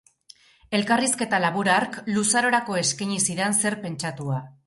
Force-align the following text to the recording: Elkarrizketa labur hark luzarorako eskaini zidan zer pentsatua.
Elkarrizketa 0.77 1.39
labur 1.43 1.69
hark 1.75 1.99
luzarorako 2.15 2.79
eskaini 2.81 3.21
zidan 3.31 3.57
zer 3.61 3.77
pentsatua. 3.87 4.41